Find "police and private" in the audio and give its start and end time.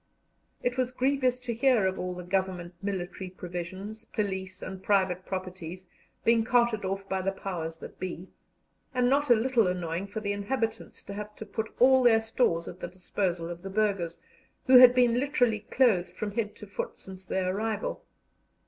4.05-5.27